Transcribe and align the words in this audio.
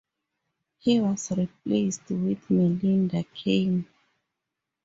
He 0.79 0.99
was 0.99 1.29
replaced 1.29 2.09
with 2.09 2.49
Melinda 2.49 3.23
Kane. 3.35 3.85